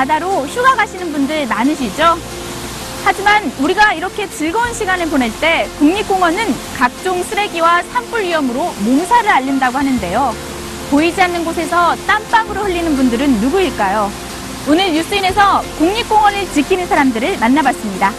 [0.00, 2.16] 바다로 휴가 가시는 분들 많으시죠?
[3.04, 10.34] 하지만 우리가 이렇게 즐거운 시간을 보낼 때 국립공원은 각종 쓰레기와 산불 위험으로 몸살을 앓는다고 하는데요.
[10.90, 14.10] 보이지 않는 곳에서 땀방울을 흘리는 분들은 누구일까요?
[14.66, 18.12] 오늘 뉴스인에서 국립공원을 지키는 사람들을 만나봤습니다.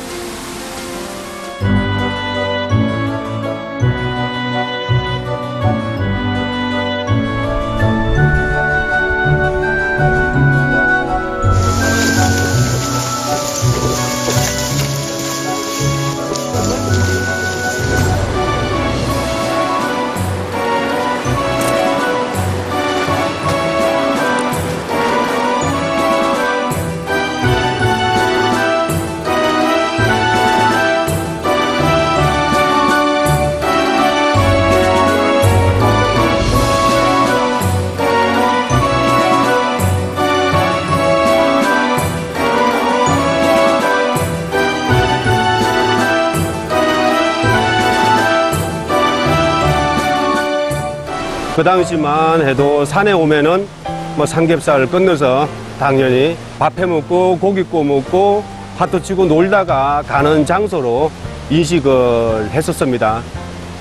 [51.56, 53.68] 그 당시만 해도 산에 오면은
[54.16, 55.48] 뭐 삼겹살을 건너서
[55.80, 58.44] 당연히 밥 해 먹고 고기 구워 먹고
[58.78, 61.12] 파도 치고 놀다가 가는 장소로
[61.50, 63.22] 인식을 했었습니다.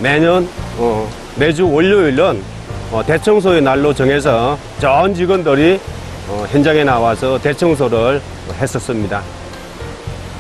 [0.01, 2.43] 매년 어, 매주 월요일은
[2.91, 5.79] 어, 대청소의 날로 정해서 전 직원들이
[6.29, 8.21] 어, 현장에 나와서 대청소를
[8.61, 9.23] 했었습니다.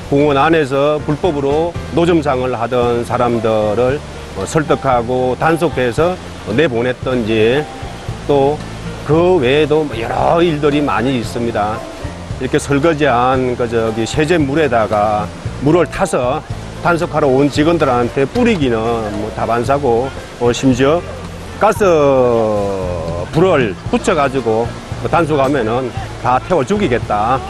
[0.08, 4.00] 공원 안에서 불법으로 노점상을 하던 사람들을
[4.36, 6.16] 어, 설득하고 단속해서
[6.54, 7.64] 내보냈던지
[8.26, 8.58] 또
[9.10, 11.78] 그 외에도 뭐 여러 일들이 많이 있습니다.
[12.40, 15.26] 이렇게 설거지한 그 저기 세제 물에다가
[15.62, 16.40] 물을 타서
[16.84, 21.02] 단속하러 온 직원들한테 뿌리기는 뭐 다반사고 어, 심지어
[21.58, 21.84] 가스
[23.32, 24.68] 불을 붙여가지고
[25.00, 25.90] 뭐 단속하면은
[26.22, 27.40] 다 태워 죽이겠다.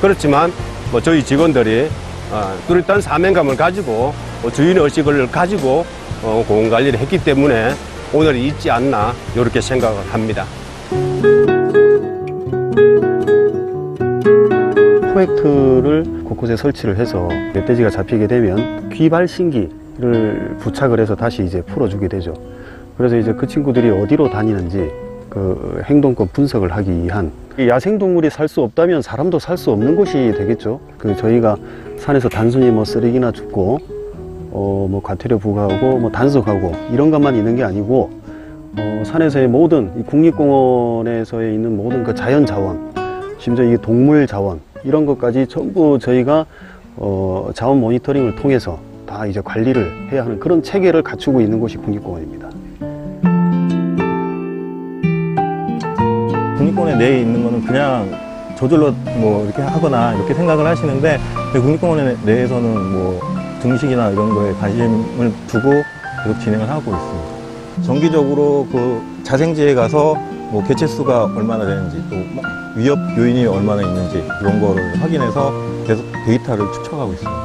[0.00, 0.52] 그렇지만
[0.90, 1.88] 뭐 저희 직원들이
[2.32, 5.86] 어, 뚜렷한 사명감을 가지고 어, 주인 의식을 가지고
[6.24, 7.74] 어, 공원 관리를 했기 때문에
[8.14, 10.44] 오늘이 있지 않나 이렇게 생각을 합니다.
[15.14, 22.34] 포획트를 곳곳에 설치를 해서 멧돼지가 잡히게 되면 귀발신기를 부착을 해서 다시 이제 풀어주게 되죠.
[22.96, 24.90] 그래서 이제 그 친구들이 어디로 다니는지
[25.30, 30.12] 그 행동권 분석을 하기 위한 이 야생동물이 살 수 없다면 사람도 살 수 없는 곳이
[30.36, 30.80] 되겠죠.
[30.98, 31.56] 그 저희가
[31.98, 34.01] 산에서 단순히 뭐 쓰레기나 줍고
[34.52, 38.10] 어 뭐 과태료 부과하고 뭐 단속하고 이런 것만 있는 게 아니고
[38.78, 42.92] 어 산에서의 모든 이 국립공원에서의 있는 모든 그 자연 자원
[43.38, 46.46] 심지어 이게 동물 자원 이런 것까지 전부 저희가
[46.96, 52.48] 어, 자원 모니터링을 통해서 다 이제 관리를 해야 하는 그런 체계를 갖추고 있는 곳이 국립공원입니다.
[56.58, 58.10] 국립공원에 내에 있는 거는 그냥
[58.56, 61.18] 저절로 뭐 이렇게 하거나 이렇게 생각을 하시는데
[61.52, 63.20] 국립공원 내에서는 뭐
[63.62, 65.70] 등식이나 이런 거에 관심을 두고
[66.24, 67.82] 계속 진행을 하고 있습니다.
[67.86, 70.14] 정기적으로 그 자생지에 가서
[70.50, 72.16] 뭐 개체 수가 얼마나 되는지 또
[72.76, 75.52] 위협 요인이 얼마나 있는지 이런 거를 확인해서
[75.86, 77.42] 계속 데이터를 축적하고 있습니다.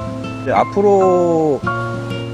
[0.59, 1.59] 앞으로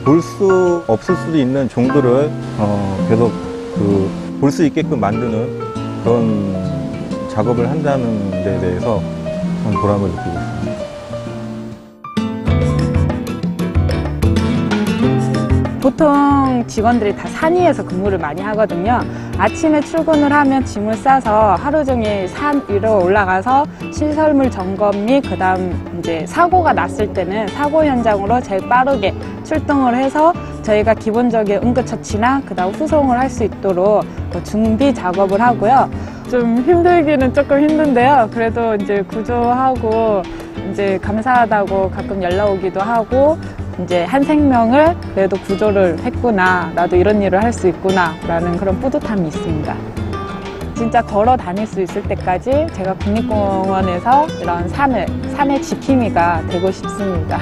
[0.06, 2.30] 볼 수 없을 수도 있는 종들을
[2.60, 3.32] 어, 계속
[3.76, 5.60] 그 볼 수 있게끔 만드는
[6.04, 9.02] 그런 작업을 한다는 데 대해서
[9.82, 10.73] 보람을 느끼고 있습니다.
[15.84, 19.02] 보통 직원들이 다 산위에서 근무를 많이 하거든요.
[19.38, 26.26] 아침에 출근을 하면 짐을 싸서 하루 종일 산 위로 올라가서 시설물 점검 및 그다음 이제
[26.26, 29.14] 사고가 났을 때는 사고 현장으로 제일 빠르게
[29.44, 35.90] 출동을 해서 저희가 기본적인 응급처치나 그다음 후송을 할 수 있도록 그 준비 작업을 하고요.
[36.30, 38.30] 좀 힘들기는 조금 힘든데요.
[38.32, 40.22] 그래도 이제 구조하고
[40.72, 43.38] 이제 감사하다고 가끔 연락 오기도 하고
[43.82, 46.72] 이제 한 생명을 그래도 구조를 했구나.
[46.76, 48.14] 나도 이런 일을 할 수 있구나.
[48.28, 49.76] 라는 그런 뿌듯함이 있습니다.
[50.76, 55.06] 진짜 걸어 다닐 수 있을 때까지 제가 국립공원에서 이런 산을,
[55.36, 57.40] 산의 지킴이가 되고 싶습니다.